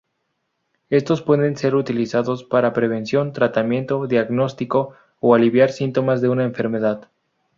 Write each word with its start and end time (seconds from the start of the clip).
Estos 0.89 1.21
pueden 1.21 1.57
ser 1.57 1.75
utilizados 1.75 2.43
para 2.43 2.73
prevención, 2.73 3.33
tratamiento, 3.33 4.07
diagnóstico 4.07 4.95
o 5.19 5.35
aliviar 5.35 5.69
síntomas 5.71 6.23
de 6.23 6.29
una 6.29 6.43
enfermedad. 6.43 7.07